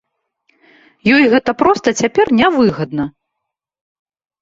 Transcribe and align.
Ёй 1.17 1.23
гэта 1.35 1.51
проста 1.61 1.87
цяпер 2.01 2.35
нявыгадна! 2.41 3.11